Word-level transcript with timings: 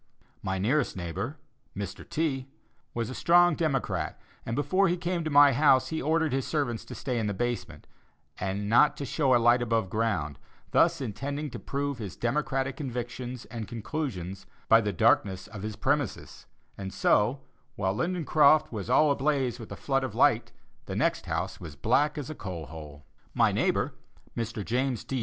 My 0.41 0.57
nearest 0.57 0.97
neighbor, 0.97 1.37
Mr. 1.77 2.09
T., 2.09 2.47
was 2.95 3.11
a 3.11 3.13
strong 3.13 3.53
Democrat, 3.53 4.19
and 4.47 4.55
before 4.55 4.87
he 4.87 4.97
came 4.97 5.23
to 5.23 5.29
my 5.29 5.53
house, 5.53 5.89
he 5.89 6.01
ordered 6.01 6.33
his 6.33 6.47
servants 6.47 6.83
to 6.85 6.95
stay 6.95 7.19
in 7.19 7.27
the 7.27 7.35
basement, 7.35 7.85
and 8.39 8.67
not 8.67 8.97
to 8.97 9.05
show 9.05 9.35
a 9.35 9.37
light 9.37 9.61
above 9.61 9.91
ground, 9.91 10.39
thus 10.71 11.01
intending 11.01 11.51
to 11.51 11.59
prove 11.59 11.99
his 11.99 12.15
Democratic 12.15 12.75
convictions 12.77 13.45
and 13.45 13.67
conclusions 13.67 14.47
by 14.67 14.81
the 14.81 14.91
darkness 14.91 15.45
of 15.45 15.61
his 15.61 15.75
"premises"; 15.75 16.47
and 16.79 16.91
so, 16.91 17.41
while 17.75 17.93
Lindencroft 17.93 18.71
was 18.71 18.89
all 18.89 19.11
ablaze 19.11 19.59
with 19.59 19.71
a 19.71 19.75
flood 19.77 20.03
of 20.03 20.15
light, 20.15 20.51
the 20.87 20.95
next 20.95 21.27
house 21.27 21.59
was 21.59 21.73
as 21.73 21.79
black 21.79 22.17
as 22.17 22.27
a 22.27 22.33
coal 22.33 22.65
hole. 22.65 23.05
My 23.35 23.51
neighbor, 23.51 23.93
Mr. 24.35 24.65
James 24.65 25.03
D. 25.03 25.19